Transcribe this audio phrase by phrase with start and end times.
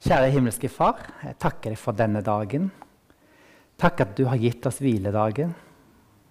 [0.00, 2.70] Kjære himmelske Far, jeg takker deg for denne dagen.
[3.80, 5.52] Takk at du har gitt oss hviledagen.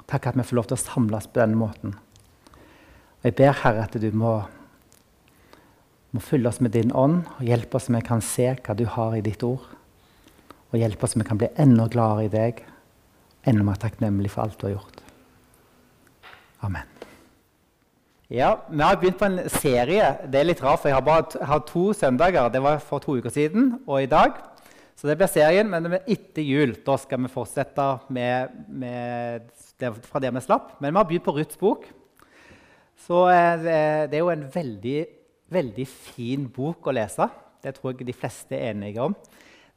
[0.09, 1.93] Takk at vi får lov til å samles på denne måten.
[3.19, 4.33] Og jeg ber Herre at du må,
[6.09, 8.88] må fylle oss med din ånd og hjelpe oss så vi kan se hva du
[8.90, 9.68] har i ditt ord.
[10.74, 12.64] Og hjelpe oss så vi kan bli enda gladere i deg,
[13.46, 15.04] enda mer takknemlig for alt du har gjort.
[16.66, 16.98] Amen.
[18.30, 20.05] Ja, Vi har begynt på en serie.
[20.30, 22.52] Det er litt rart, for jeg har bare har to søndager.
[22.54, 24.36] Det var for to uker siden og i dag.
[24.94, 29.49] Så det blir serien, men etter jul da skal vi fortsette med, med
[29.81, 30.76] det, fra der vi slapp.
[30.77, 31.90] Men vi har begynt på Ruths bok.
[33.02, 34.98] Så eh, det er jo en veldig,
[35.49, 37.32] veldig fin bok å lese.
[37.66, 39.18] Det tror jeg de fleste er enige om.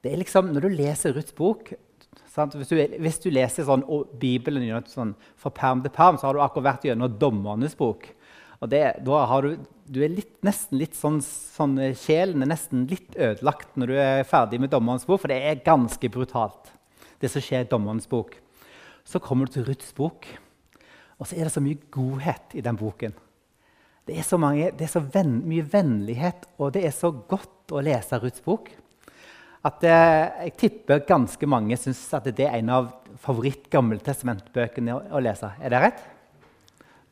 [0.05, 3.83] Det er liksom, Når du leser Ruths bok hvis du, hvis, du, leser sånn,
[4.21, 8.07] Bibelen sånn, fra perm til perm, så har du akkurat vært gjennom Dommernes bok.
[8.63, 9.57] Og det, da har du,
[9.91, 14.29] du er litt, nesten litt sånn, sånn, Sjelen er nesten litt ødelagt når du er
[14.29, 16.71] ferdig med Dommerens bok, for det er ganske brutalt,
[17.19, 18.37] det som skjer i Dommerens bok.
[19.03, 20.29] Så kommer du til Ruths bok,
[21.19, 23.19] og så er det så mye godhet i den boken.
[24.07, 27.75] Det er så, mange, det er så ven, mye vennlighet, og det er så godt
[27.75, 28.71] å lese Ruths bok
[29.63, 32.89] at eh, jeg tipper ganske mange syns at det er en av
[33.23, 35.53] favoritt-gammeltestamentbøkene å, lese.
[35.63, 36.01] Er det rett?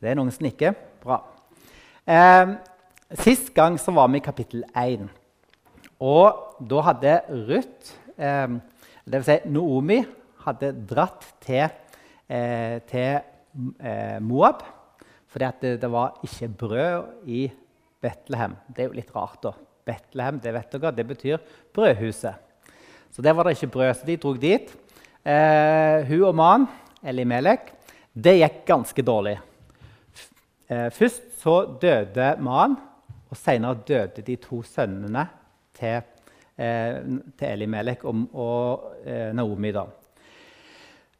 [0.03, 0.75] Det er noen som nikker.
[1.03, 1.21] Bra.
[2.07, 2.53] Eh,
[3.21, 5.09] sist gang så var vi i kapittel 1.
[6.01, 8.47] Og da hadde Ruth, eh,
[9.05, 9.25] dvs.
[9.25, 10.01] Si Noomi,
[10.41, 11.69] hadde dratt til,
[12.27, 13.19] eh, til
[13.79, 14.63] eh, Moab
[15.31, 17.49] fordi det, det, var ikke brød i
[18.01, 18.55] Betlehem.
[18.67, 19.53] Det er jo litt rart, da.
[19.85, 21.37] Betlehem det vet dere, det betyr
[21.73, 22.35] brødhuset.
[23.11, 24.73] Så der var det ikke brød, så de dro dit.
[25.23, 26.67] Eh, hun og mannen,
[27.03, 27.71] Elimelek,
[28.11, 29.37] det gikk ganske dårlig.
[30.67, 32.77] Eh, først så døde mannen,
[33.31, 35.23] og senere døde de to sønnene
[35.77, 36.01] til,
[36.59, 36.99] eh,
[37.39, 39.71] til Elimelek og, og eh, Naomi.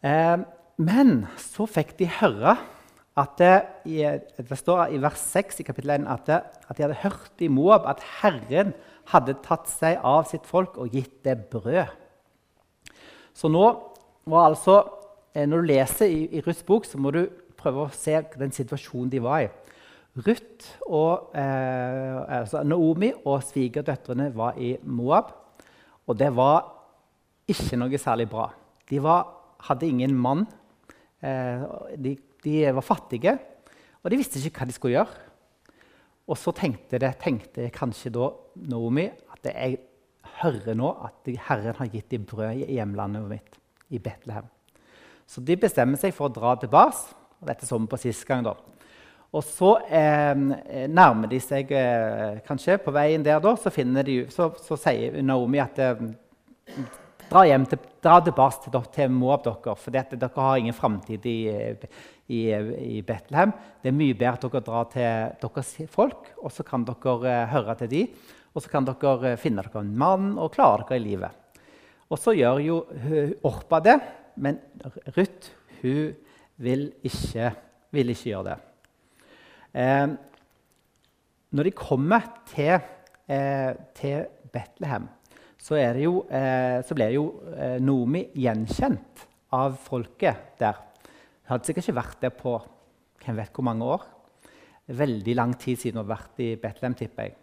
[0.04, 0.38] Eh,
[0.82, 2.58] men så fikk de høre
[3.22, 3.56] at det,
[4.38, 7.50] det står i vers 6 i kapittel 1 at, det, at de hadde hørt i
[7.52, 8.74] Moab at Herren
[9.12, 11.92] hadde tatt seg av sitt folk og gitt det brød.
[13.36, 13.66] Så nå
[14.30, 14.84] var altså,
[15.34, 17.26] eh, Når du leser i, i Ruths bok, så må du
[17.58, 19.50] prøve å se den situasjonen de var i.
[20.20, 25.32] Ruth og eh, altså Naomi og svigerdøtrene var i Moab.
[26.08, 26.66] Og det var
[27.48, 28.50] ikke noe særlig bra.
[28.90, 29.24] De var,
[29.70, 30.44] hadde ingen mann.
[31.24, 31.64] Eh,
[31.96, 33.38] de, de, var fattige,
[34.02, 35.28] og de visste ikke hva de skulle gjøre.
[36.28, 38.28] Og så tenkte, det, tenkte kanskje da
[38.72, 39.80] Naomi at jeg
[40.42, 43.58] hører nå at Herren har gitt dem brød i hjemlandet mitt,
[43.92, 44.48] i Betlehem.
[45.28, 47.16] Så de bestemmer seg for å dra tilbake.
[47.42, 48.44] Og dette så vi på sist gang.
[48.46, 48.54] da.
[49.32, 50.36] Og så eh,
[50.92, 55.62] nærmer de seg eh, kanskje På veien der da, så, de, så, så sier Naomi
[55.64, 56.02] at eh,
[57.32, 61.38] dra, hjem til, dra tilbake til, til Moab, dere, for dere har ingen framtid i,
[62.28, 63.54] i, i, Betlehem.
[63.82, 67.46] Det er mye bedre at dere drar til deres folk, og så kan dere eh,
[67.54, 68.18] høre til dem.
[68.52, 71.64] Og så kan dere eh, finne dere en mann og klare dere i livet.
[72.12, 72.82] Og så gjør jo
[73.48, 73.96] Orpa det,
[74.44, 74.60] men
[75.16, 76.12] Ruth hun
[76.62, 77.54] vil ikke,
[77.96, 78.58] vil ikke gjøre det.
[79.72, 80.08] Eh,
[81.52, 82.80] når de kommer til,
[83.28, 85.08] eh, til Betlehem,
[85.58, 87.26] så, jo, eh, så, ble jo
[87.80, 90.80] Nomi gjenkjent av folket der.
[91.46, 92.56] Hun hadde sikkert ikke vært der på
[93.24, 94.06] hvem vet hvor mange år.
[94.88, 97.36] Veldig lang tid siden hun har vært i Betlehem, tipper jeg.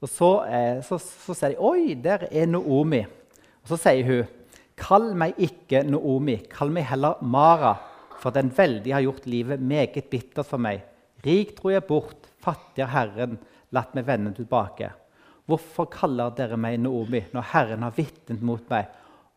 [0.00, 0.30] Og så,
[0.86, 3.04] så, så sier de 'Oi, der er Noomi'.
[3.62, 4.28] Og så sier hun
[4.76, 7.76] 'Kall meg ikke Noomi, kall meg heller Mara'
[8.20, 10.82] for den veldige har gjort livet meget bittert for meg.
[11.24, 13.36] Rik dro jeg bort, fattig er Herren,
[13.74, 14.90] latt meg vende tilbake.
[15.50, 18.88] Hvorfor kaller dere meg Naomi når Herren har vitnet mot meg,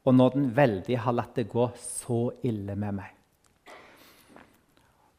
[0.04, 3.12] og når den veldige har latt det gå så ille med meg?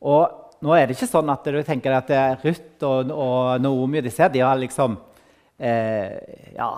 [0.05, 2.13] Og nå er det ikke sånn at du tenker at
[2.45, 4.97] Ruth og, og Naomi de ser, de har liksom
[5.59, 6.71] eh, ja,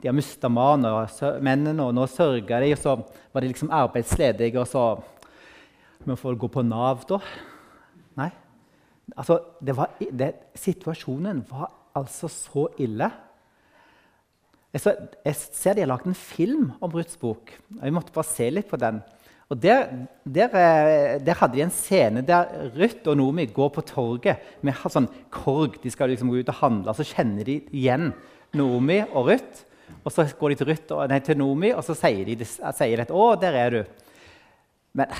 [0.00, 2.72] de har mista mennene, og nå sørger de.
[2.72, 2.96] Og så
[3.32, 4.84] var de liksom arbeidsledige, og så
[6.08, 7.18] men får gå på Nav, da?
[8.16, 8.30] Nei.
[9.16, 13.10] Altså, var, det, situasjonen var altså så ille.
[14.70, 14.94] Jeg, så,
[15.26, 17.50] jeg ser de har lagd en film om Ruths bok.
[17.80, 19.00] Vi måtte bare se litt på den.
[19.50, 19.88] Og der,
[20.22, 24.78] der, eh, der, hadde de en scene der Ruth og Nomi går på torget med
[24.86, 25.80] sånn korg.
[25.82, 28.12] De skal liksom gå ut og handle, og så kjenner de igjen
[28.54, 29.64] Nomi og Ruth.
[30.06, 33.10] Og så går de til, Ruth, nei, til Nomi, og så sier de, sier de
[33.10, 33.90] 'Å, der er du'.
[34.94, 35.10] Men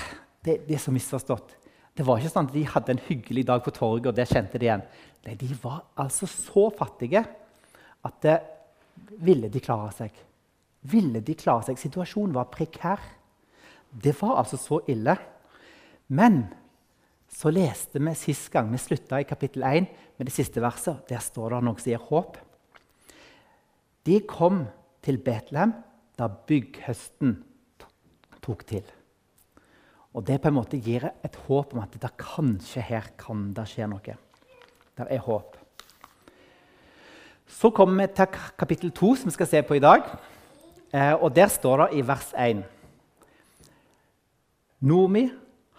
[0.45, 1.57] det, det er så misforstått.
[1.95, 4.59] Det var ikke sånn at De hadde en hyggelig dag på torget, og det kjente
[4.59, 4.83] de igjen.
[5.25, 7.25] Nei, De var altså så fattige
[8.01, 8.37] at det
[9.21, 10.11] ville de klare seg.
[10.81, 11.77] ville de klare seg.
[11.77, 13.01] Situasjonen var prekær.
[13.91, 15.13] Det var altså så ille.
[16.07, 16.47] Men
[17.29, 21.03] så leste vi sist gang vi slutta i kapittel 1 med det siste verset.
[21.07, 22.39] Der står det noe som gir håp.
[24.03, 24.65] De kom
[25.05, 25.75] til Betlehem
[26.17, 27.37] da bygghøsten
[28.41, 28.83] tok til.
[30.13, 33.67] Og Det på en måte gir et håp om at det kanskje her kan det
[33.71, 34.15] skje noe.
[34.97, 35.55] Det er håp.
[37.47, 38.27] Så kommer vi til
[38.59, 40.03] kapittel 2, som vi skal se på i dag.
[40.93, 42.63] Eh, og Der står det i vers 1
[44.81, 45.29] Nomi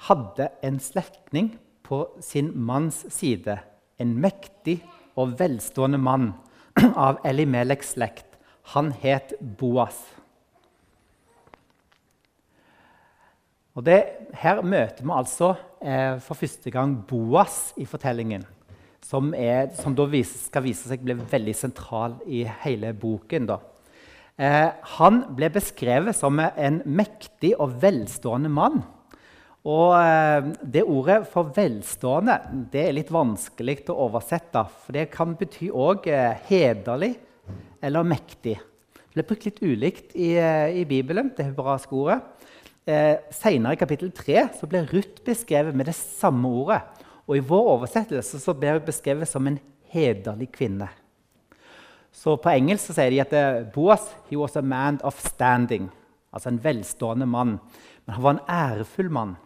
[0.07, 3.59] hadde en slektning på sin manns side,
[3.99, 4.83] en mektig
[5.17, 6.33] og velstående mann
[6.97, 8.27] av Elimeleks slekt.
[8.73, 10.22] Han het Boas.
[13.73, 14.01] Og det,
[14.37, 18.45] her møter vi altså eh, for første gang Boas i fortellingen.
[19.03, 23.49] Som, er, som da vis, skal vise seg bli veldig sentral i hele boken.
[24.37, 28.83] Eh, han ble beskrevet som en mektig og velstående mann.
[29.63, 32.39] Og eh, det ordet for velstående
[32.73, 34.67] det er litt vanskelig å oversette.
[34.85, 37.15] For det kan bety òg eh, hederlig
[37.83, 38.59] eller mektig.
[39.13, 42.21] Det er brukt litt ulikt i, eh, i Bibelen, det hebraiske ordet.
[42.87, 46.81] Eh, Senere i kapittel 3 så blir Ruth beskrevet med det samme ordet.
[47.29, 49.61] Og i vår oversettelse så blir hun beskrevet som en
[49.93, 50.89] hederlig kvinne.
[52.13, 55.91] Så På engelsk så sier de at Boas he was a man of standing.
[56.33, 57.59] Altså en velstående mann.
[58.05, 59.37] Men han var en ærefull mann.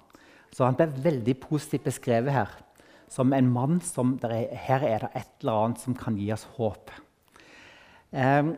[0.51, 2.55] Så han ble veldig positivt beskrevet her
[3.09, 6.47] som en mann som er, Her er det et eller annet som kan gi oss
[6.57, 6.91] håp.
[8.13, 8.55] Eh,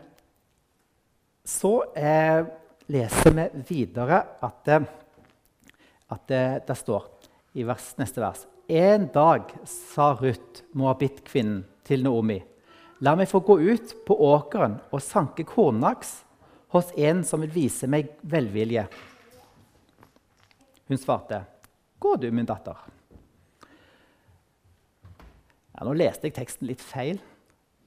[1.45, 2.45] så eh,
[2.89, 4.79] leser vi videre at, det,
[6.09, 7.09] at det, det, står
[7.59, 12.37] i vers, neste vers En dag sa Ruth, Moabit-kvinnen, til Naomi,
[13.01, 16.19] la meg få gå ut på åkeren og sanke kornaks
[16.75, 18.83] hos en som vil vise meg velvilje.
[20.89, 21.47] Hun svarte,
[21.99, 22.77] Gå du, min datter.
[25.73, 27.19] Ja, nå leste jeg teksten litt feil,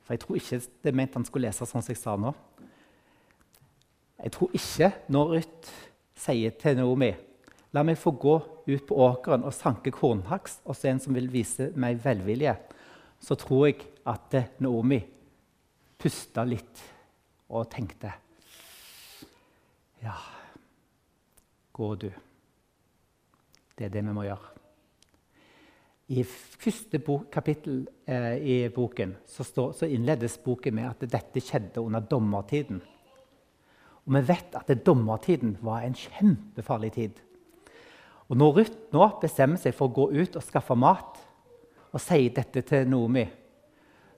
[0.04, 2.34] for jeg tror ikke det mente han skulle lese sånn som jeg sa nå.
[4.22, 5.76] Jeg tror ikke når Ruth
[6.22, 7.12] sier til Naomi
[7.72, 8.34] La meg få gå
[8.68, 12.52] ut på åkeren og sanke kornhaks hos en som vil vise meg velvilje.
[13.24, 15.00] Så tror jeg at Naomi
[16.02, 16.84] pusta litt
[17.52, 18.12] og tenkte
[20.04, 20.18] Ja,
[21.72, 22.10] gå du.
[23.78, 24.50] Det er det vi må gjøre.
[26.12, 31.40] I første bok, kapittel eh, i boken så, står, så, innledes boken med at dette
[31.40, 32.82] skjedde under dommertiden.
[34.08, 37.20] Og vi vet at dommertiden var en kjempefarlig tid.
[38.32, 41.20] Og Når Ruth nå bestemmer seg for å gå ut og skaffe mat,
[41.92, 43.26] og sier dette til Naomi,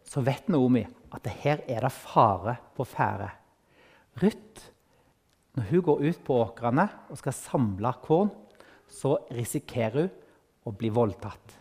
[0.05, 0.83] så vet Naomi
[1.13, 3.31] at her er det fare på ferde.
[4.21, 4.69] Ruth,
[5.57, 8.29] når hun går ut på åkrene og skal samle korn,
[8.89, 10.19] så risikerer hun
[10.69, 11.57] å bli voldtatt.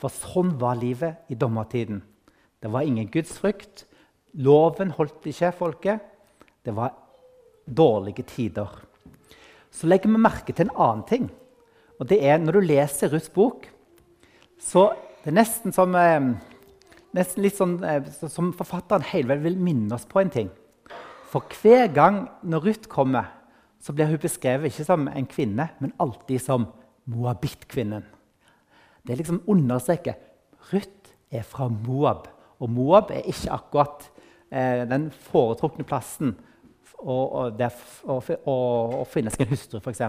[0.00, 2.00] For sånn var livet i dommertiden.
[2.60, 3.84] Det var ingen gudsfrykt.
[4.40, 6.00] Loven holdt ikke folket.
[6.64, 6.94] Det var
[7.76, 8.68] dårlige tider.
[9.70, 11.30] Så legger vi merke til en annen ting.
[12.00, 13.68] Og det er Når du leser Ruths bok,
[14.58, 14.92] så
[15.24, 16.34] det er nesten som, eh,
[17.14, 20.50] nesten litt sånn, eh, som forfatteren hele veien vil minne oss på en ting.
[21.30, 23.24] For hver gang når Ruth kommer
[23.80, 26.66] så blir hun beskrevet ikke som en kvinne, men alltid som
[27.10, 28.04] Moabit-kvinnen.
[29.02, 30.18] Det er liksom understreker
[30.72, 32.28] Ruth er fra Moab.
[32.60, 34.04] Og Moab er ikke akkurat
[34.52, 36.34] eh, den foretrukne plassen
[37.00, 40.04] å, finne seg en hustru, f.eks.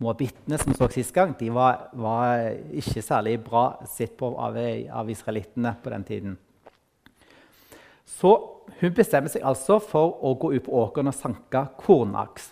[0.00, 5.10] Moabittene som så sist gang, de var, var, ikke særlig bra sett på av, av
[5.12, 6.38] israelittene på den tiden.
[8.08, 8.32] Så
[8.80, 12.50] hun bestemmer seg altså for å gå ut på åkeren og sanke kornaks.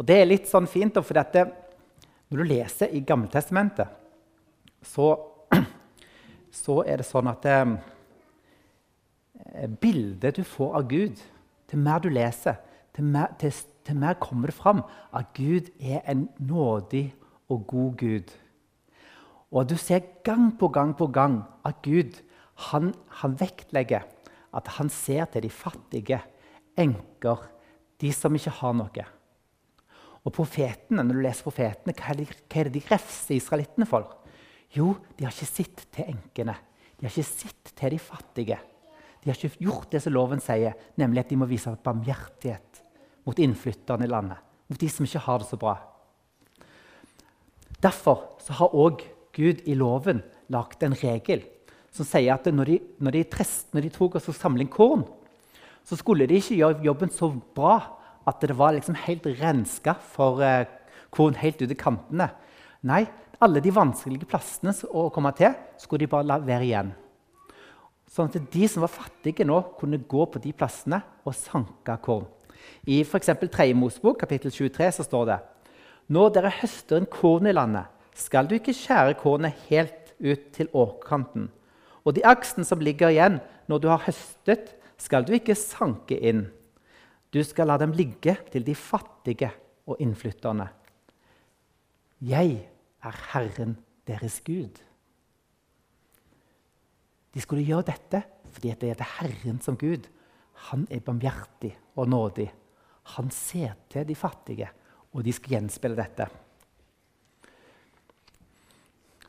[0.00, 1.44] Og Det er litt sånn fint, for dette,
[2.32, 3.92] når du leser i Gammeltestamentet,
[4.82, 5.12] så,
[6.62, 7.58] så er det sånn at det,
[9.80, 11.20] bildet du får av Gud,
[11.68, 12.56] til mer du leser,
[12.96, 13.52] til mer, til,
[13.86, 14.82] til mer kommer det fram
[15.16, 17.14] at Gud er en nådig
[17.48, 18.32] og god Gud.
[19.52, 22.20] Og du ser gang på gang på gang at Gud
[22.70, 24.04] han, han vektlegger
[24.52, 26.20] at han ser til de fattige,
[26.76, 27.48] enker,
[28.00, 29.04] de som ikke har noe.
[30.22, 33.88] Og profetene, når du leser profetene, hva er, det, hva er det de refser israelittene
[33.88, 34.06] for?
[34.72, 36.54] Jo, de har ikke sett til enkene.
[36.96, 38.60] De har ikke sett til de fattige.
[39.22, 42.81] De har ikke gjort det som loven sier, nemlig at de må vise barmhjertighet
[43.26, 44.38] mot innflytterne i landet.
[44.68, 45.76] Mot de som ikke har det så bra.
[47.82, 49.02] Derfor har òg
[49.34, 51.42] Gud i loven lagt en regel
[51.92, 55.02] som sier at når de, når de, trest, når de tok og samle inn korn,
[55.84, 57.74] så skulle de ikke gjøre jobben så bra
[58.28, 60.68] at det var liksom helt renska for eh,
[61.12, 62.30] korn helt ut i kantene.
[62.88, 63.02] Nei,
[63.42, 66.92] alle de vanskelige plassene å komme til skulle de bare la være igjen.
[68.12, 72.28] Sånn at de som var fattige nå, kunne gå på de plassene og sanke korn.
[72.86, 73.30] I f.eks.
[73.52, 73.72] 3.
[73.74, 75.40] Mosebok kapittel 23 så står det
[76.12, 80.68] Når dere høster en korn i landet, skal du ikke skjære kornet helt ut til
[80.72, 81.48] åkerkanten.
[82.04, 83.40] Og de aksen som ligger igjen
[83.70, 86.46] når du har høstet, skal du ikke sanke inn.
[87.32, 89.50] Du skal la dem ligge til de fattige
[89.88, 90.68] og innflytterne.
[92.22, 92.68] Jeg
[93.02, 93.76] er Herren
[94.06, 94.78] deres Gud.
[97.34, 100.04] De skulle gjøre dette fordi det er Herren som Gud.
[100.70, 102.48] Han er barmhjertig og nådig.
[103.16, 104.68] Han ser til de fattige,
[105.12, 106.28] og de skal gjenspeile dette.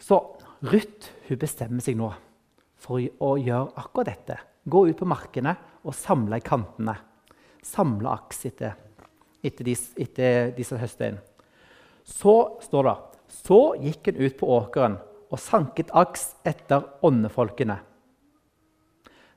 [0.04, 0.20] Så
[0.64, 2.10] Ruth bestemmer seg nå
[2.84, 4.38] for å gjøre akkurat dette.
[4.64, 6.96] Gå ut på markene og samle i kantene.
[7.64, 8.76] Samle aks etter,
[9.44, 11.20] etter, de, etter de som høster inn.
[12.04, 12.96] Så står det
[13.34, 15.00] så gikk hun ut på åkeren
[15.34, 17.80] og sanket aks etter åndefolkene.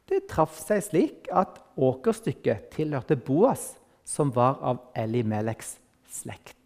[0.06, 3.74] Det traff seg slik at åkerstykket tilhørte Boas,
[4.06, 5.76] som var av Elimeleks
[6.10, 6.56] slekt.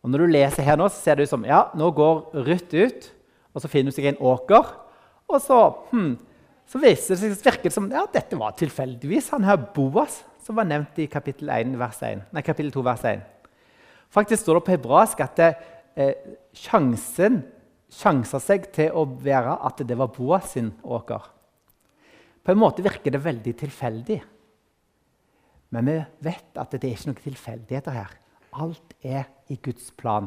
[0.00, 2.72] Og Når du leser her nå, så ser det ut som ja, nå går Ruth
[2.74, 3.10] ut,
[3.52, 4.70] og så finner hun seg en åker.
[5.30, 5.58] Og så,
[5.90, 6.14] hmm,
[6.70, 10.56] så viser det seg, virker det som ja, dette var tilfeldigvis han her Boas, som
[10.56, 13.26] var nevnt i kapittel, 1, vers 1, nei, kapittel 2, vers 1.
[14.10, 15.50] Faktisk står det på hebraisk at det,
[16.00, 16.14] eh,
[16.56, 17.42] sjansen
[17.90, 21.28] sjanser seg til å være at det var Boas sin åker.
[22.50, 24.16] På en måte virker det veldig tilfeldig.
[25.70, 25.92] Men vi
[26.26, 28.16] vet at det er ikke noen tilfeldigheter her.
[28.58, 30.26] Alt er i Guds plan.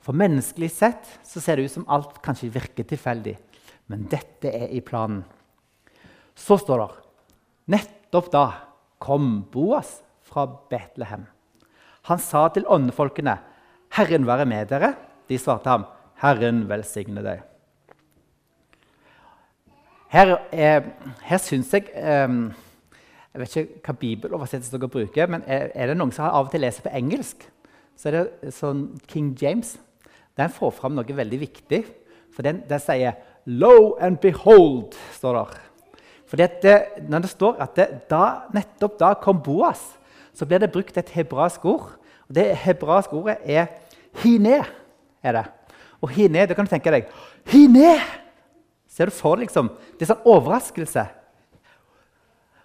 [0.00, 3.36] For menneskelig sett så ser det ut som alt kanskje virker tilfeldig.
[3.92, 5.20] Men dette er i planen.
[6.32, 6.88] Så står det
[7.76, 8.46] Nettopp da
[8.96, 11.28] kom Boas fra Betlehem.
[12.08, 13.36] Han sa til åndefolkene,
[13.92, 14.96] 'Herren være med dere.'
[15.28, 15.84] De svarte ham,
[16.16, 17.44] 'Herren velsigne deg'.
[20.14, 20.82] Her, eh,
[21.26, 22.34] her syns jeg eh,
[23.34, 26.52] Jeg vet ikke hva bibeloversettelse dere bruker, men er, er, det noen som av og
[26.52, 27.42] til leser på engelsk,
[27.98, 29.72] så er det sånn King James.
[30.38, 31.82] Den får fram noe veldig viktig.
[32.30, 34.94] For den, den sier 'Lo and behold'.
[35.18, 35.58] står der.
[36.30, 36.36] For
[37.10, 39.82] når det står at det, da, nettopp da kom Boas,
[40.32, 41.90] så blir det brukt et hebraisk ord.
[42.28, 43.66] Og Det hebraiske ordet er
[44.22, 44.64] 'hine'.
[45.22, 45.46] er det.
[46.00, 47.06] Og 'hine', det kan du tenke deg
[47.46, 48.23] 'Hine!'
[48.94, 51.04] Ser du for deg liksom, Det er sånn overraskelse.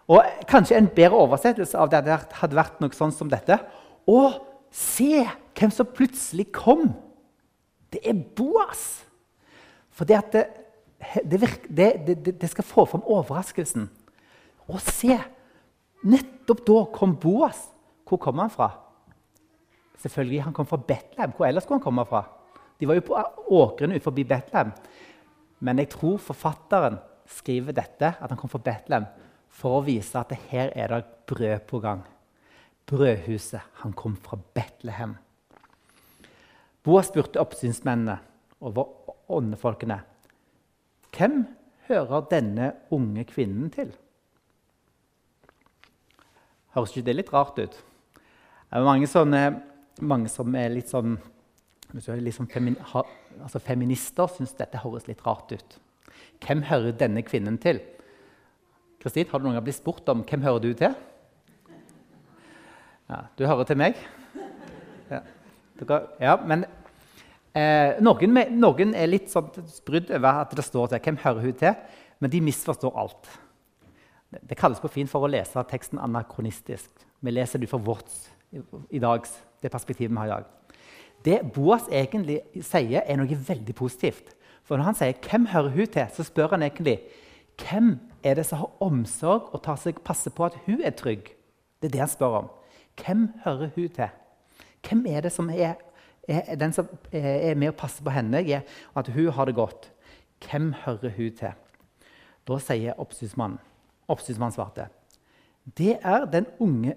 [0.09, 2.03] Og Kanskje en bedre oversettelse av det
[2.39, 3.57] hadde vært noe sånn som dette.
[4.09, 4.19] Å,
[4.69, 5.25] se
[5.57, 6.91] hvem som plutselig kom!
[7.89, 9.03] Det er Boas!
[9.93, 10.45] For det, det,
[11.75, 13.89] det, det skal få fram overraskelsen.
[14.69, 15.17] Å se!
[16.07, 17.65] Nettopp da kom Boas.
[18.07, 18.71] Hvor kom han fra?
[19.99, 21.33] Selvfølgelig, Han kom fra Betlehem.
[21.35, 22.23] Hvor ellers skulle han komme fra?
[22.79, 23.19] De var jo på
[23.59, 24.71] åkrene utenfor Betlehem.
[25.59, 26.99] Men jeg tror forfatteren
[27.29, 29.07] skriver dette, at han kom fra Betlehem,
[29.49, 32.03] for å vise at her er det brød på gang.
[32.89, 33.61] Brødhuset.
[33.83, 35.17] Han kom fra Betlehem.
[36.85, 38.17] Boas spurte oppsynsmennene
[38.65, 38.87] over
[39.29, 39.99] åndefolkene
[41.15, 41.41] hvem
[41.89, 43.91] hører denne unge kvinnen til.
[46.75, 47.73] Høres ikke det litt rart ut?
[47.73, 49.41] Det er mange, sånne,
[50.05, 51.17] mange som er litt sånn,
[51.93, 53.03] litt liksom femi, ha,
[53.41, 55.77] altså Feminister syns dette høres litt rart ut.
[56.45, 57.81] Hvem hører denne kvinnen til?
[58.99, 60.95] Kristin, har du noen gang blitt spurt om hvem hører du til?
[63.09, 63.97] Ja, du hører til meg?
[65.09, 65.21] Ja,
[66.21, 66.65] ja men
[67.57, 71.73] eh, noen, noen, er litt sånn over at det står til hvem hører hun til,
[72.19, 73.31] men de misforstår alt.
[74.29, 76.91] Det kalles på fint for å lese teksten anakronistisk.
[77.25, 78.13] Vi leser det for vårt
[78.53, 79.25] i dag,
[79.63, 80.58] det perspektivet vi har i dag.
[81.25, 84.35] Det Boas egentlig sier, er noe veldig positivt.
[84.63, 86.99] For når han sier 'Hvem hører hun til?', så spør han egentlig
[87.59, 91.31] hvem er det som har omsorg og tar seg, passer på at hun er trygg.
[91.81, 92.49] Det er det han spør om.
[92.99, 94.09] Hvem hører hun til?
[94.87, 95.75] Hvem er det som er,
[96.27, 99.91] er den som er med og passer på henne, og at hun har det godt?
[100.49, 101.51] Hvem hører hun til?
[102.47, 103.59] Da sier oppsynsmannen
[104.09, 104.87] Oppsynsmannen svarte.
[105.77, 106.95] Det er den unge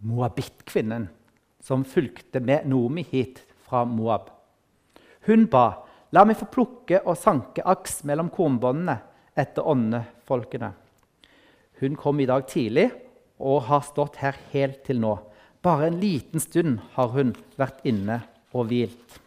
[0.00, 1.08] moabittkvinnen
[1.60, 4.30] som fulgte med Nomi hit fra Moab.
[5.26, 8.96] Hun ba, 'La meg få plukke og sanke aks mellom kornbåndene
[9.36, 10.72] etter åndefolkene.'
[11.80, 12.90] Hun kom i dag tidlig
[13.38, 15.14] og har stått her helt til nå.
[15.62, 18.20] Bare en liten stund har hun vært inne
[18.52, 19.20] og hvilt.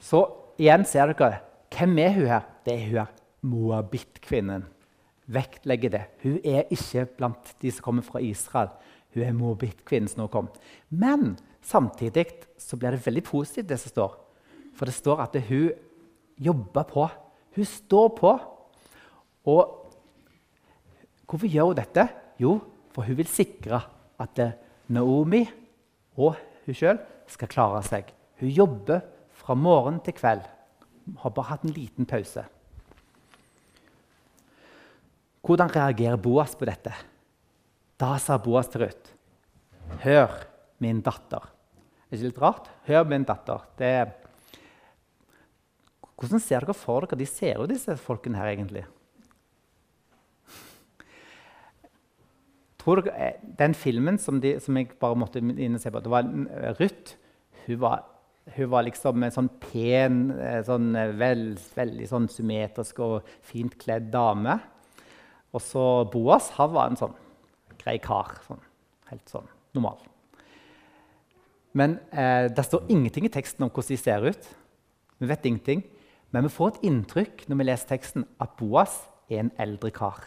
[0.00, 0.24] Så
[0.58, 2.44] igjen ser dere hvem er hun her?
[2.64, 3.16] Det er hun her.
[3.40, 4.66] Moabit-kvinnen
[5.30, 6.02] vektlegger det.
[6.24, 8.72] Hun er ikke blant de som kommer fra Israel.
[9.14, 10.50] Hun er Moabit-kvinnen som nå kom.
[10.90, 12.26] Men samtidig
[12.58, 14.16] så blir det veldig positivt, det som står.
[14.76, 15.70] For det står at hun
[16.38, 17.06] jobber på.
[17.56, 18.34] Hun står på.
[19.50, 19.62] Og
[21.26, 22.06] hvorfor gjør hun dette?
[22.40, 22.58] Jo,
[22.94, 23.82] for hun vil sikre
[24.20, 24.40] at
[24.90, 25.44] Naomi
[26.18, 28.08] og hun sjøl skal klare seg.
[28.40, 29.02] Hun jobber
[29.40, 30.42] fra morgen til kveld.
[31.06, 32.44] Hun Har bare hatt en liten pause.
[35.40, 36.92] Hvordan reagerer Boas på dette?
[38.00, 39.12] Da sa Boas til Ruth,
[40.02, 40.30] 'Hør,
[40.78, 41.48] min datter.'
[42.10, 42.70] Er det ikke litt rart?
[42.86, 44.20] 'Hør, min datter.' Det
[46.20, 48.84] hvordan ser dere for dere de ser ut, disse folkene her, egentlig?
[52.80, 56.02] Tror dere, eh, Den filmen som, de, som jeg bare måtte inn og se på,
[56.04, 56.28] det var
[56.78, 57.16] Ruth.
[57.66, 58.04] Hun var,
[58.56, 63.78] hun var liksom en sånn pen, eh, sånn, eh, vel, veldig sånn symmetrisk og fint
[63.80, 64.58] kledd dame.
[65.50, 67.16] Og så Boas han var en sånn
[67.80, 68.36] grei kar.
[68.46, 68.62] Sånn,
[69.10, 70.00] helt sånn normal.
[71.76, 74.50] Men eh, det står ingenting i teksten om hvordan de ser ut.
[75.20, 75.84] Vi vet ingenting.
[76.30, 80.22] Men vi får et inntrykk når vi leser teksten, at Boas er en eldre kar.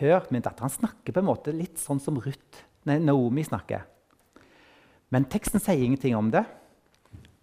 [0.00, 3.82] Hør, min datter, Han snakker på en måte litt sånn som Ruth, nei, Naomi snakker.
[5.10, 6.44] Men teksten sier ingenting om det,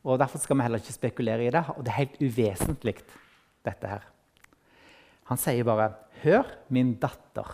[0.08, 1.64] og derfor skal vi heller ikke spekulere i det.
[1.76, 2.96] Og det er helt uvesentlig,
[3.68, 4.06] dette her.
[5.28, 5.94] Han sier bare,
[6.24, 7.46] 'Hør, min datter,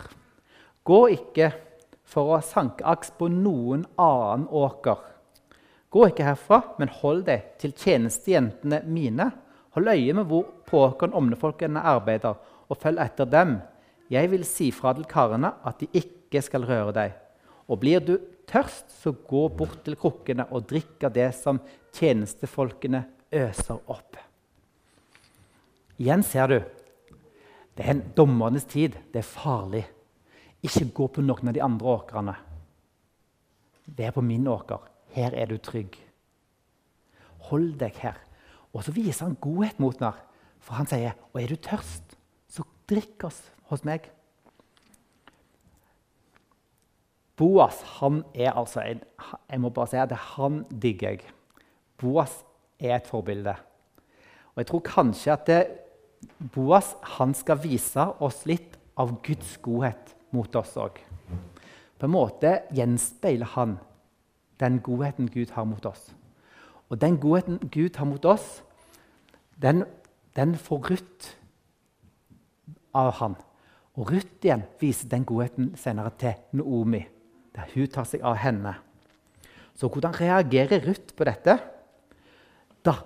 [0.84, 1.52] gå ikke
[2.04, 5.10] for å sanke aks på noen annen åker.'
[5.94, 9.28] Gå ikke herfra, men hold deg til tjenestejentene mine.
[9.76, 12.34] Hold øye med hvor på åkeren omnefolkene arbeider,
[12.66, 13.60] og følg etter dem.
[14.10, 17.14] Jeg vil si fra til karene at de ikke skal røre deg.
[17.70, 18.16] Og blir du
[18.50, 21.60] tørst, så gå bort til krukkene og drikk av det som
[21.94, 24.18] tjenestefolkene øser opp.
[26.02, 26.58] Igjen ser du
[27.74, 28.96] det er en dommernes tid.
[29.12, 29.84] Det er farlig.
[30.64, 32.34] Ikke gå på noen av de andre åkrene.
[33.98, 34.86] Vær på min åker.
[35.14, 35.98] Her er du trygg.
[37.50, 38.20] Hold deg her.
[38.72, 40.14] Og så viser han godhet mot henne.
[40.64, 42.16] For han sier, 'Og er du tørst,
[42.48, 44.08] så drikk oss hos meg'.
[47.36, 49.02] Boas han er altså en,
[49.50, 51.20] jeg må bare si at han digger jeg.
[51.98, 52.44] Boas
[52.80, 53.56] er et forbilde.
[54.54, 55.83] Og jeg tror kanskje at det,
[56.38, 60.98] Boas han skal vise oss litt av Guds godhet mot oss òg.
[61.98, 63.78] På en måte gjenspeiler han
[64.60, 66.10] den godheten Gud har mot oss.
[66.90, 68.62] Og den godheten Gud har mot oss,
[69.62, 69.84] den,
[70.36, 71.32] den får Ruth
[72.94, 73.36] av han.
[73.94, 77.04] Og Ruth igjen viser den godheten senere til Noomi,
[77.54, 78.74] der hun tar seg av henne.
[79.74, 81.56] Så hvordan reagerer Ruth på dette?
[82.86, 82.98] Da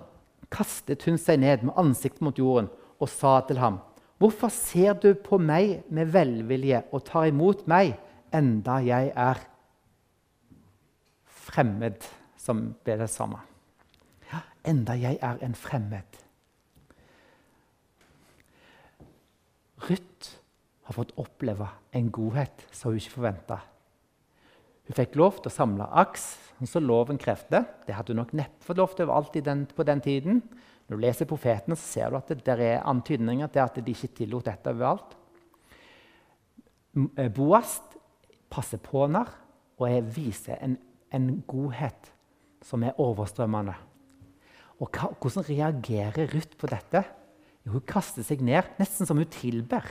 [0.53, 3.79] kastet hun seg ned med ansiktet mot jorden og sa til ham.:
[4.19, 7.95] Hvorfor ser du på meg med velvilje og tar imot meg,
[8.33, 9.39] enda jeg er
[11.49, 12.03] fremmed,
[12.37, 13.41] som ble det samme.
[14.29, 16.19] Ja, enda jeg er en fremmed.
[19.89, 20.35] Ruth
[20.89, 23.59] har fått oppleve en godhet som hun ikke forventa.
[24.89, 26.31] Hun fikk lov til å samle aks,
[26.67, 27.61] som loven krevde.
[27.85, 30.41] Det hadde hun nok neppe fått lov til den, på den tiden.
[30.89, 34.09] Når du leser profetene, så ser du at det, er antydninger til at de ikke
[34.23, 35.13] tillot dette overalt.
[36.97, 37.75] Boast Boas
[38.49, 39.21] passer på henne
[39.77, 40.73] og viser en,
[41.13, 42.09] en, godhet
[42.65, 43.75] som er overstrømmende.
[44.81, 47.03] Og hva, Hvordan reagerer Ruth på dette?
[47.69, 49.85] Hun kaster seg ned, nesten som hun tilber.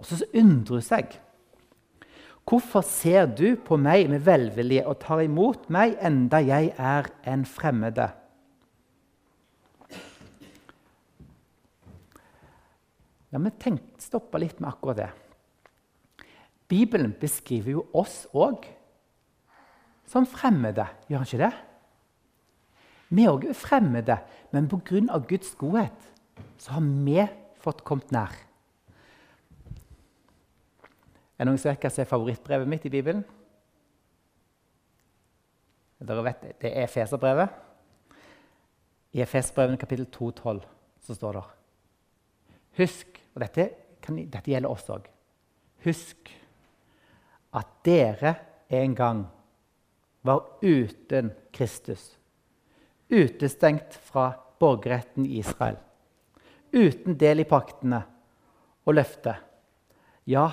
[0.00, 1.18] Og så undrer hun seg.
[2.48, 7.44] Hvorfor ser du på meg med velvilje og tar imot meg enda jeg er en
[7.46, 8.08] fremmede?
[13.30, 15.10] La meg tenke, stoppe litt med akkurat det.
[16.70, 18.66] Bibelen beskriver jo oss òg
[20.10, 21.52] som fremmede, gjør han ikke det?
[23.10, 24.16] Vi òg er fremmede,
[24.54, 25.18] men pga.
[25.26, 26.06] Guds godhet
[26.58, 27.18] så har vi
[27.62, 28.34] fått kommet nær.
[31.38, 33.22] Er det noen som vet hva som er favorittbrevet mitt i Bibelen?
[36.00, 37.48] Dere vet, Det er Efeserbrevet.
[39.12, 40.62] I Efeserbrevet kapittel 2,12
[41.00, 41.59] så står det
[42.80, 43.66] Husk, og dette,
[44.00, 45.08] kan, dette gjelder oss òg
[45.84, 46.30] Husk
[47.56, 48.34] at dere
[48.70, 49.22] en gang
[50.22, 52.16] var uten Kristus.
[53.10, 55.78] Utestengt fra borgerretten i Israel.
[56.70, 58.02] Uten del i paktene
[58.86, 59.40] og løftet.
[60.28, 60.50] Ja,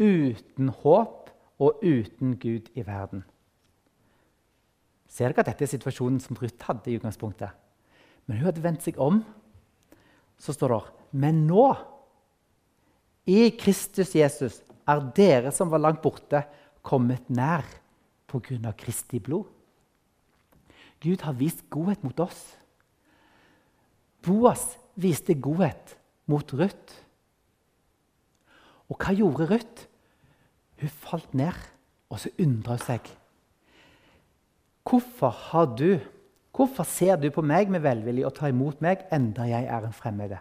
[0.00, 1.28] uten håp
[1.60, 3.22] og uten Gud i verden.
[5.10, 7.52] Ser dere at dette er situasjonen som Ruth hadde i utgangspunktet?
[8.26, 9.20] Men hun hadde vendt seg om.
[10.40, 10.80] Så står det
[11.20, 11.68] Men nå,
[13.28, 16.42] i Kristus Jesus, er dere som var langt borte,
[16.82, 17.66] kommet nær
[18.30, 19.48] av Kristi blod.
[21.00, 22.40] Gud har vist godhet mot oss.
[24.24, 25.96] Boas viste godhet
[26.30, 26.98] mot Ruth.
[28.90, 29.86] Og hva gjorde Ruth?
[30.80, 31.56] Hun falt ned,
[32.08, 33.10] og så undra hun seg.
[34.86, 36.00] Hvorfor har du
[36.60, 39.94] Hvorfor ser du på meg med velvilje og tar imot meg, enda jeg er en
[39.96, 40.36] fremmede?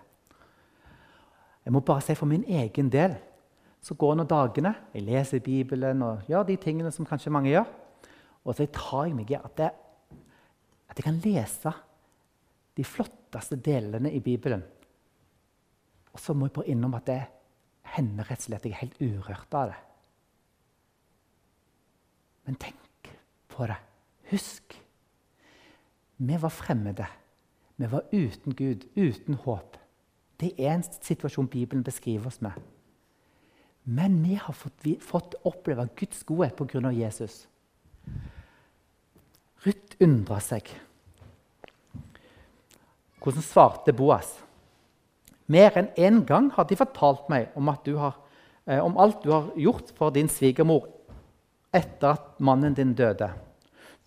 [1.64, 3.14] Jeg må bare si for min egen del
[3.80, 4.74] så går nå dagene.
[4.92, 7.70] Jeg leser Bibelen og gjør de tingene som kanskje mange gjør.
[8.44, 9.62] Og så tar jeg meg i at,
[10.90, 11.72] at jeg kan lese
[12.76, 14.66] de flotteste delene i Bibelen.
[16.12, 17.22] Og så må jeg bare innom at det
[17.96, 19.80] hender rett og slett jeg er helt urørt av det.
[22.50, 23.16] Men tenk
[23.56, 23.80] på det.
[24.34, 24.82] Husk.
[26.20, 27.08] Vi var fremmede.
[27.80, 29.78] Vi var uten Gud, uten håp.
[30.40, 32.52] Det er en situasjon Bibelen beskriver oss med.
[33.84, 36.92] Men vi har fått, vi, fått oppleve Guds godhet pga.
[36.92, 37.48] Jesus.
[39.64, 40.68] Ruth undra seg.
[43.20, 44.38] Hvordan svarte Boas?
[45.48, 48.20] Mer enn én gang har de fortalt meg om, har,
[48.68, 50.88] eh, om alt du har gjort for din svigermor
[51.74, 53.32] etter at mannen din døde.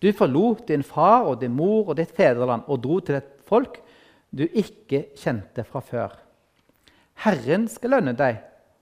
[0.03, 3.79] Du forlot din far og din mor og ditt fedreland og dro til et folk
[4.35, 6.17] du ikke kjente fra før.
[7.23, 8.41] Herren skal lønne deg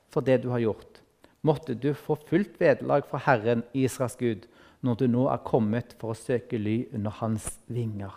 [0.10, 1.02] for det du har gjort.
[1.46, 4.48] Måtte du få fullt vederlag fra Herren, Israels Gud,
[4.82, 8.14] når du nå er kommet for å søke ly under hans vinger.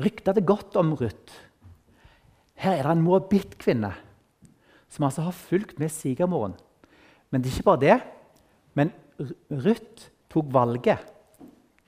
[0.00, 1.34] Ryktet det godt om Ruth.
[2.60, 3.92] Her er det en moabittkvinne
[4.90, 6.54] som altså har fulgt med svigermoren.
[7.30, 7.98] Men det er ikke bare det.
[8.78, 8.94] Men
[9.50, 11.02] Ruth tok valget.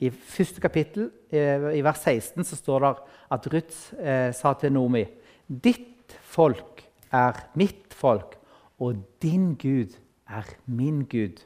[0.03, 2.93] I første kapittel, eh, i vers 16, så står det
[3.31, 5.05] at Ruth eh, sa til Nomi
[5.47, 8.37] Ditt folk er mitt folk,
[8.81, 9.95] og din Gud
[10.27, 11.45] er min Gud.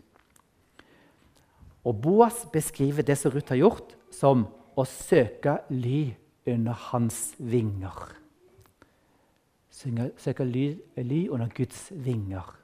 [1.84, 6.14] Og Boas beskriver det som Ruth har gjort, som å søke ly
[6.46, 8.16] under hans vinger.
[9.70, 10.78] Søke ly,
[11.28, 12.54] under Guds vinger.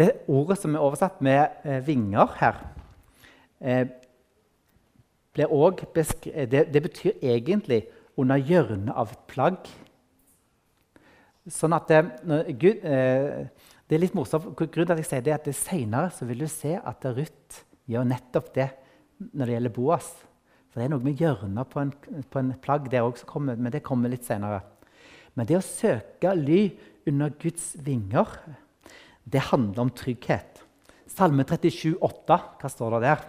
[0.00, 2.60] Det ordet som er oversatt med eh, 'vinger' her,
[3.60, 3.86] eh,
[5.36, 7.82] det, det, betyr egentlig
[8.16, 9.68] 'under hjørnet av et plagg'.
[11.48, 13.46] Sånn at eh, Gud, eh,
[13.88, 14.54] Det er litt morsomt.
[14.56, 18.04] Grunnen til at jeg sier det, er at senere vil du se at Ruth gjør
[18.06, 18.68] nettopp det
[19.34, 20.12] når det gjelder Boas.
[20.70, 21.90] For Det er noe med hjørner på
[22.30, 24.62] på en plagg der kommer, men det kommer litt senere.
[25.34, 26.70] Men det å søke ly
[27.06, 28.30] under Guds vinger
[29.24, 30.62] det handler om trygghet.
[31.10, 33.26] Salme 37, 37,8, hva står det der?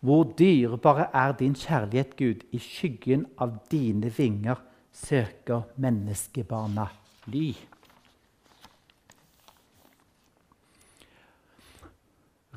[0.00, 2.44] Hvor dyrebare er din kjærlighet, Gud.
[2.52, 4.60] I skyggen av dine vinger
[4.92, 6.86] søker menneskebarna
[7.28, 7.50] ly.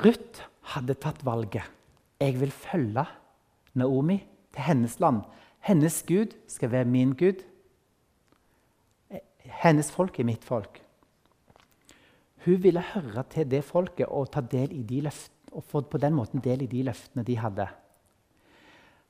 [0.04, 1.68] Ruth hadde tatt valget.
[2.20, 3.04] Jeg vil følge
[3.76, 4.22] Naomi
[4.54, 5.22] til hennes land.
[5.60, 7.44] Hennes Gud skal være min Gud.
[9.64, 10.80] Hennes folk er mitt folk.
[12.44, 16.00] Hun ville høre til det folket og ta del i de løftene, og få på
[16.02, 17.68] den måten del i de løftene de hadde.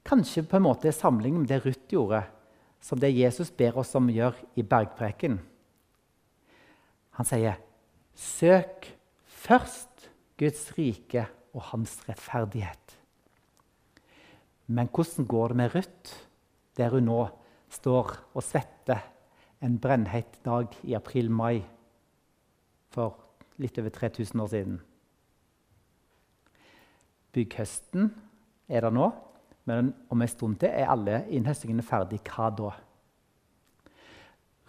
[0.03, 2.19] Kanskje på en måte sammenlignet med det Ruth gjorde,
[2.83, 5.39] som det Jesus ber oss om å gjøre i bergpreken.
[7.15, 7.55] Han sier,
[8.13, 8.91] 'Søk
[9.25, 12.97] først Guds rike og hans rettferdighet'.
[14.67, 16.27] Men hvordan går det med Ruth,
[16.77, 17.27] der hun nå
[17.69, 18.99] står og svetter
[19.61, 21.63] en brennheit dag i april-mai
[22.91, 23.22] for
[23.61, 24.79] litt over 3000 år siden.
[27.33, 28.09] Bygghøsten
[28.69, 29.09] er der nå,
[29.69, 32.19] men om en stund til er alle innhøstingene ferdig.
[32.27, 32.73] Hva da?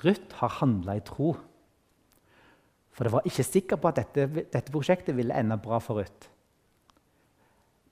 [0.05, 1.35] Ruth har handla i tro.
[2.95, 6.31] For det var ikke sikker på at dette, dette prosjektet ville ende bra for Ruth.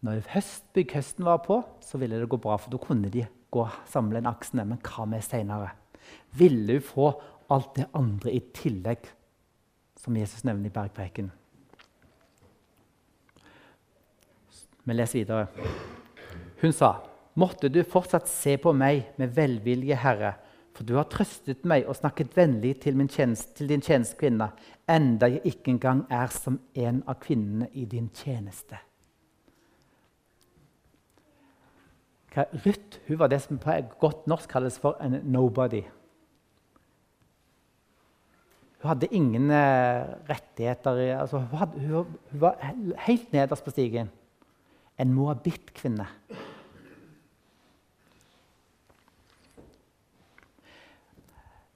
[0.03, 3.67] Når høst, bygghøsten var på, så ville det gå bra, for da kunne de gå
[3.91, 4.65] samle en aksene.
[4.67, 5.73] Men hva med seinere?
[6.39, 7.11] Ville hun få
[7.53, 9.11] alt det andre i tillegg
[10.03, 11.31] som Jesus nevner i bergpreken.
[14.85, 15.47] Vi leser videre.
[16.61, 16.97] Hun sa,
[17.35, 20.35] 'Måtte du fortsatt se på meg med velvilje, Herre.'
[20.73, 24.49] For du har trøstet meg og snakket vennlig til, tjenest, til din tjenestekvinne,
[24.89, 28.79] enda jeg ikke engang er som en av kvinnene i din tjeneste.
[32.37, 35.83] Ruth var det som på godt norsk kalles for en nobody.
[38.83, 42.57] Hun hadde ingen eh, rettigheter altså, hun, hadde, hun, hun, var
[43.07, 44.11] helt nederst på stigen.
[44.99, 46.09] En moabit-kvinne.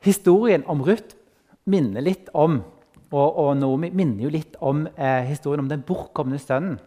[0.02, 1.14] Historien om Ruth
[1.66, 2.60] minner litt om
[3.14, 6.80] og, og Naomi minner jo litt om eh, historien om den bortkomne sønnen,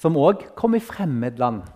[0.00, 1.66] som òg kom i fremmedland.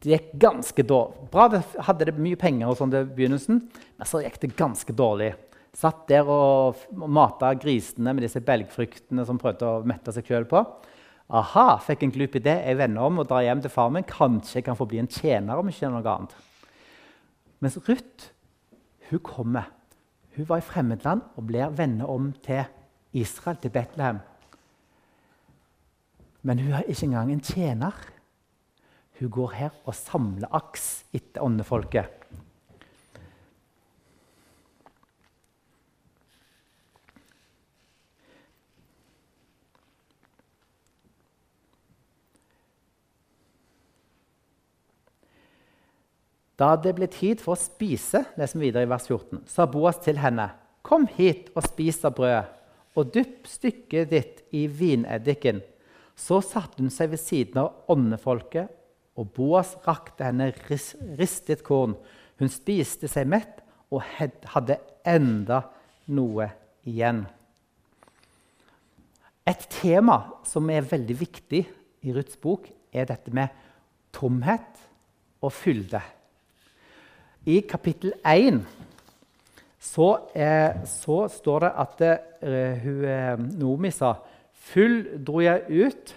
[0.00, 1.28] Det gikk ganske dårlig.
[1.32, 4.94] Bra, det hadde det mye penger og sånn i begynnelsen, men så gikk det ganske
[4.96, 5.34] dårlig.
[5.78, 10.64] Satt der og, mata grisene med disse belgfruktene som prøvde å mette seg sjøl på.
[11.38, 12.56] Aha, fikk en glup idé.
[12.64, 14.06] Jeg vender om og drar hjem til far min.
[14.08, 16.34] Kanskje jeg kan få bli en tjener om ikke noe annet.
[17.62, 18.32] Mens Ruth
[19.10, 19.70] hun kommer.
[20.34, 22.64] Hun var i fremmedland og blir venner om til
[23.16, 24.20] Israel, til Betlehem.
[26.42, 27.94] Men hun er ikke engang en tjener.
[29.18, 32.14] Hun går her og samler aks etter åndefolket.
[46.58, 49.98] Da det ble tid for å spise, leser vi videre i vers 14, sa Boas
[50.02, 50.50] til henne,
[50.82, 52.58] 'Kom hit og spis av brødet.'
[52.98, 55.62] og dypp stykket ditt i vineddiken.
[56.18, 58.70] Så satte hun seg ved siden av åndefolket,
[59.18, 60.50] og Boas rakte henne
[61.18, 61.96] ristet korn.
[62.38, 64.02] Hun spiste seg mett og
[64.54, 65.62] hadde enda
[66.14, 66.50] noe
[66.86, 67.24] igjen.
[69.48, 71.62] Et tema som er veldig viktig
[72.04, 73.54] i Ruths bok, er dette med
[74.12, 74.86] tomhet
[75.42, 76.02] og fylde.
[77.48, 78.60] I kapittel 1
[79.78, 84.16] så, eh, så står det at eh, hun, eh, Nomi sa
[84.68, 86.10] Full dro jeg ut,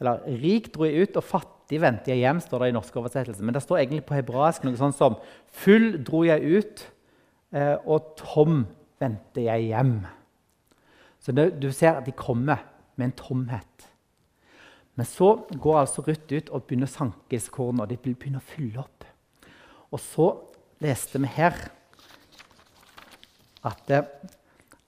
[0.00, 2.40] eller rik dro jeg ut, og fattig vendte jeg hjem.
[2.40, 3.44] står det i norsk oversettelse.
[3.44, 5.18] Men det står egentlig på hebraisk noe sånt som
[5.52, 6.86] Full dro jeg ut,
[7.52, 8.62] eh, og tom
[9.00, 10.06] vendte jeg hjem.
[11.20, 12.62] Så det, du ser at de kommer
[12.96, 13.88] med en tomhet.
[14.96, 17.84] Men så går altså Ruth ut og begynner å sanke kornene.
[17.84, 19.04] Og de begynner å fylle opp.
[19.92, 20.28] Og så
[20.84, 21.56] leste vi her
[23.66, 23.92] at,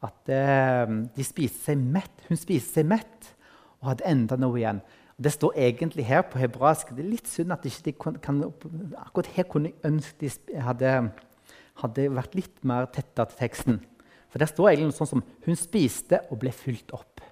[0.02, 2.26] at eh, de spiste seg mett.
[2.28, 3.30] hun spiste seg mett
[3.80, 4.82] og hadde enda noe igjen.
[5.20, 6.94] Det står egentlig her på hebraisk.
[6.96, 7.92] Det er litt synd at ikke de
[8.24, 8.42] kan,
[9.02, 10.92] akkurat her kunne jeg ønske de hadde,
[11.82, 13.80] hadde vært litt mer tetta til teksten.
[14.30, 17.24] For der står egentlig noe sånn som 'Hun spiste og ble fylt opp'.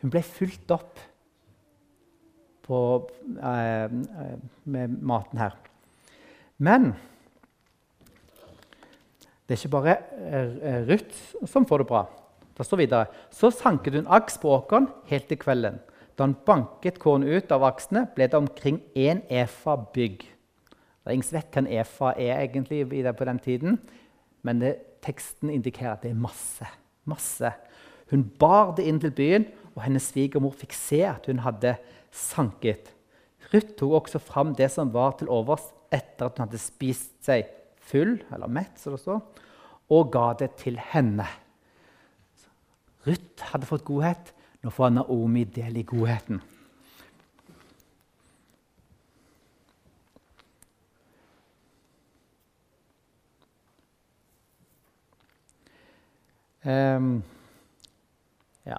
[0.00, 0.98] Hun ble fylt opp
[2.62, 2.78] på,
[3.38, 5.54] eh, eh med maten her.
[6.64, 6.92] Men
[9.44, 12.04] det er ikke bare eh, Ruth som får det bra.
[12.54, 13.24] Det står videre.
[13.34, 15.80] Så sanket hun aks på åkeren helt til kvelden.
[16.14, 20.22] Da han banket kornet ut av aksene, ble det omkring én efa bygg.
[20.22, 22.84] Det er ingen som vet hva en efa er egentlig
[23.18, 23.78] på den tiden,
[24.46, 26.64] men det, teksten indikerer at det er masse.
[27.04, 27.50] masse.
[28.08, 31.74] Hun bar det inn til byen, og hennes svigermor fikk se at hun hadde
[32.14, 32.94] sanket.
[33.52, 37.48] Ruth tok også fram det som var til overs etter at hun hadde spist seg
[37.84, 39.20] full, eller mett, som det står,
[39.94, 41.26] og ga det til henne.
[43.04, 44.32] Ruth hadde fått godhet.
[44.64, 46.40] Nå får Naomi del i godheten.
[56.64, 57.18] Um,
[58.64, 58.78] ja.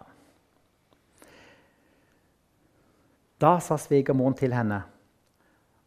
[3.37, 4.81] Da sa svigermoren til henne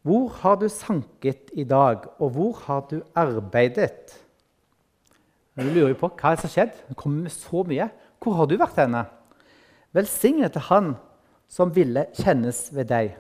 [0.09, 4.15] hvor har du sanket i dag, og hvor har du arbeidet?
[5.59, 6.77] Du lurer på hva som har skjedd.
[6.89, 7.89] Det kommer med så mye.
[8.23, 9.03] Hvor har du vært henne?
[9.93, 10.93] Velsignet er Han
[11.51, 13.17] som ville kjennes ved deg.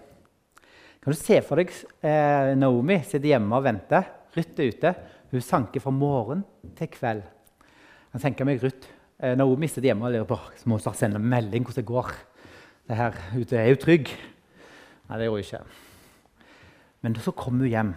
[1.02, 1.72] Kan du se for deg
[2.04, 4.06] eh, Naomi sitter hjemme og venter.
[4.36, 4.94] Ruth er ute.
[5.32, 6.44] Hun sanker fra morgen
[6.78, 7.26] til kveld.
[8.14, 8.88] Jeg tenker meg Ruth.
[9.18, 12.14] Eh, Naomi sitter hjemme og lurer på så må hun sende melding hvordan det går.
[12.88, 14.14] Det her ute er jo trygg.
[15.08, 15.87] Nei, det gjør hun ikke.
[17.02, 17.94] Men så kom hun hjem.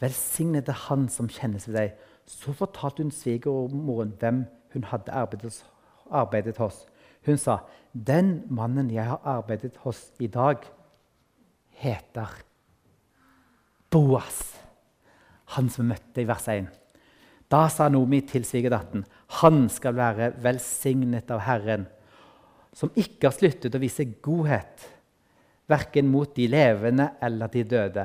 [0.00, 1.94] Velsignet er Han som kjennes ved deg.
[2.26, 5.64] Så fortalte hun svigermoren hvem hun hadde arbeidet,
[6.10, 6.86] arbeidet hos.
[7.26, 7.58] Hun sa,
[7.92, 10.56] 'Den mannen jeg har arbeidet hos i dag,
[11.70, 12.42] heter
[13.90, 14.60] Boas.'
[15.44, 16.66] Han som vi møtte i vers 1.
[17.50, 21.86] Da sa Nomi til svigerdatteren, 'Han skal være velsignet av Herren',
[22.72, 24.93] som ikke har sluttet å vise godhet
[25.70, 28.04] verken mot de levende eller de døde.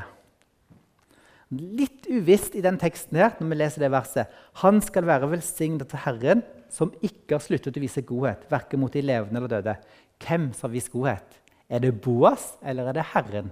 [1.50, 4.34] Litt uvisst i den teksten her, når vi leser det verset.
[4.62, 8.94] Han skal være velsignet til Herren, som ikke har sluttet å vise godhet, verken mot
[8.94, 9.74] de levende eller døde.
[10.22, 11.40] Hvem som har vist godhet?
[11.70, 13.50] Er det Boas, eller er det Herren?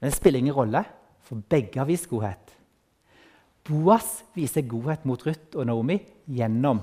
[0.00, 0.84] Men det spiller ingen rolle,
[1.28, 2.56] for begge har vist godhet.
[3.68, 6.80] Boas viser godhet mot Ruth og Naomi gjennom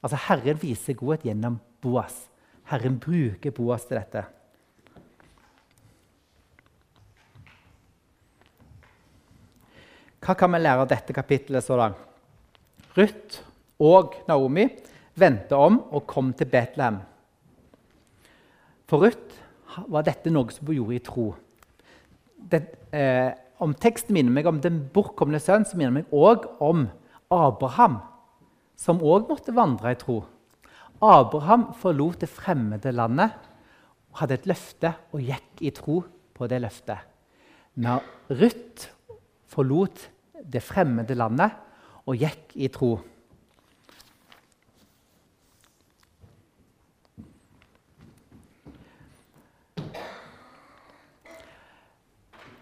[0.00, 2.14] Altså Herren viser godhet gjennom Boas.
[2.70, 4.22] Herren bruker Boas til dette.
[10.20, 12.00] Hva kan vi lære av dette kapittelet så langt?
[12.96, 13.40] Ruth
[13.80, 14.66] og Naomi
[15.20, 16.98] vendte om og kom til Betlehem.
[18.90, 21.28] For Ruth var dette noe som gjorde i tro.
[22.50, 22.60] Det,
[22.92, 23.30] eh,
[23.60, 26.88] om teksten minner meg om den bortkomne sønn, så minner meg òg om
[27.30, 28.00] Abraham,
[28.76, 30.24] som òg måtte vandre i tro.
[31.00, 33.30] Abraham forlot det fremmede landet,
[34.18, 36.02] hadde et løfte og gikk i tro
[36.34, 36.98] på det løftet.
[37.78, 38.90] Når Ruth
[39.50, 40.06] forlot
[40.40, 41.56] det fremmede landet
[42.06, 42.94] og gikk i tro.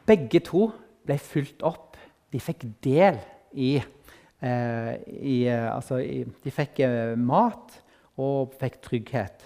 [0.09, 0.71] Begge to
[1.05, 1.99] ble fulgt opp.
[2.33, 3.19] De fikk del
[3.53, 3.77] i,
[4.41, 7.77] eh, i, eh, altså i De fikk eh, mat
[8.17, 9.45] og fikk trygghet.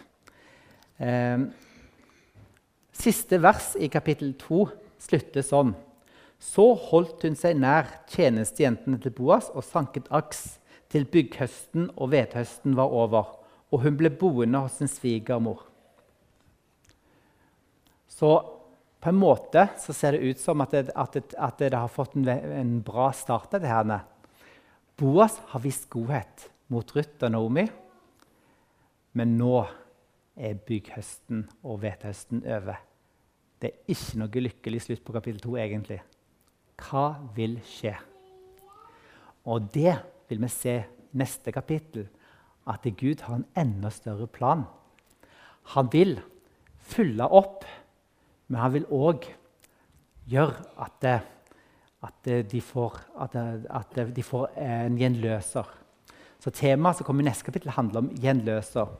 [0.98, 1.38] Eh,
[2.92, 4.66] siste vers i kapittel 2
[5.02, 5.74] slutter sånn.
[6.42, 10.58] Så holdt hun seg nær tjenestejentene til Boas og sanket aks
[10.92, 13.36] til bygghøsten og vedhøsten var over,
[13.72, 15.62] og hun ble boende hos sin svigermor.
[18.10, 18.32] Så
[19.02, 21.90] på en måte så ser det ut som at det, at det, at det har
[21.90, 23.48] fått en, en bra start.
[23.54, 24.04] Dette her.
[24.98, 27.64] Boas har vist godhet mot Ruth og Naomi,
[29.18, 29.62] men nå
[30.36, 32.78] er bygghøsten og hvetehøsten over.
[33.62, 36.00] Det er ikke noe lykkelig slutt på kapittel 2, egentlig.
[36.82, 37.94] Hva vil skje?
[39.46, 39.94] Og det
[40.30, 42.08] vil vi se i neste kapittel,
[42.66, 44.64] at Gud har en enda større plan.
[45.74, 46.18] Han vil
[46.82, 47.64] fylle opp
[48.52, 49.24] men han vil òg
[50.28, 51.06] gjøre at,
[52.04, 55.70] at, de får, at, at, de får, en gjenløser.
[56.42, 58.92] Så Temaet som kommer i neste kapittel, handler om gjenløser.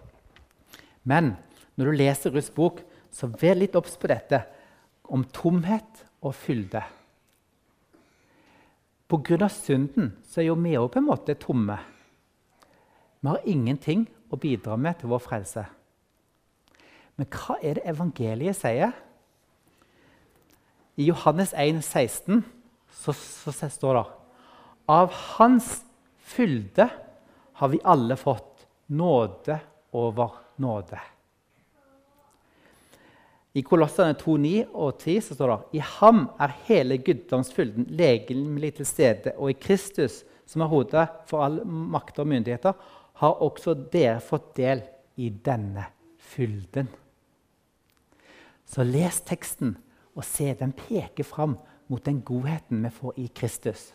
[1.05, 1.35] Men
[1.77, 2.81] når du leser Ruths bok,
[3.13, 4.41] så vær litt obs på dette
[5.13, 6.81] om tomhet og fylde.
[9.13, 9.49] Pga.
[9.49, 11.77] synden så er jo vi òg på en måte tomme.
[13.21, 15.67] Vi har ingenting å bidra med til vår frelse.
[17.21, 18.95] Men hva er det evangeliet sier?
[20.97, 22.41] I Johannes 1, 16
[23.03, 24.05] så, så står det
[24.93, 25.83] Av Hans
[26.33, 26.89] fylde
[27.61, 28.65] har vi alle fått
[28.97, 29.59] nåde
[29.93, 30.99] over nåde.
[33.53, 38.75] I Kolossene 2, 9 og 10 så står det I ham er hele guddomsfylden legemlig
[38.79, 42.73] til stede, og i Kristus, som er hodet for all makt og myndigheter,
[43.21, 44.81] har også dere fått del
[45.21, 45.85] i denne
[46.17, 46.89] fylden.
[48.65, 49.75] Så les teksten
[50.17, 50.49] og se.
[50.57, 51.59] Den peker fram
[51.93, 53.91] mot den godheten vi får i Kristus.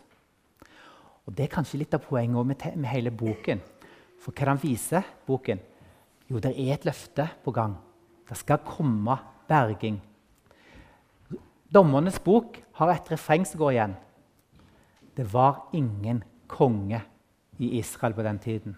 [1.26, 3.60] Og Det er kanskje litt av poenget med, med hele boken.
[4.22, 5.58] For hva den viser, boken?
[6.30, 7.74] Jo, det er et løfte på gang.
[8.28, 9.18] Det skal komme
[9.48, 10.00] berging.
[11.72, 13.96] Dommernes bok har et refreng som går igjen.
[15.16, 17.02] Det var ingen konge
[17.58, 18.76] i Israel på den tiden.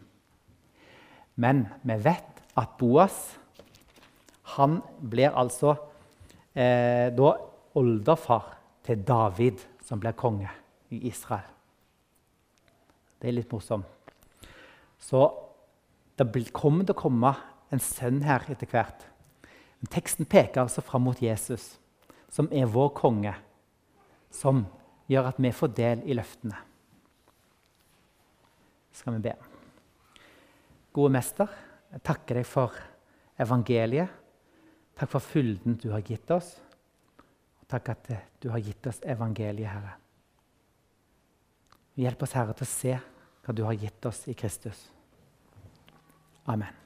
[1.37, 3.37] Men vi vet at Boas
[4.57, 5.77] han blir altså
[6.55, 7.31] eh, da
[7.79, 10.51] oldefar til David, som blir konge
[10.91, 11.47] i Israel.
[13.21, 13.87] Det er litt morsomt.
[14.99, 15.23] Så
[16.19, 17.35] det kommer til å komme
[17.71, 19.07] en sønn her etter hvert.
[19.88, 21.79] Teksten peker altså fram mot Jesus,
[22.29, 23.33] som er vår konge,
[24.31, 24.66] som
[25.11, 26.59] gjør at vi får del i løftene.
[28.93, 29.35] Skal vi be.
[30.93, 31.49] Gode mester,
[31.90, 32.77] jeg takker deg for
[33.40, 34.11] evangeliet.
[34.99, 36.53] Takk for fylden du har gitt oss.
[37.62, 38.11] Og takk at
[38.43, 39.95] du har gitt oss evangeliet, Herre.
[42.01, 42.99] Hjelp oss, Herre, til å se
[43.40, 44.85] hva du har gitt oss i Kristus.
[46.51, 46.80] Amen.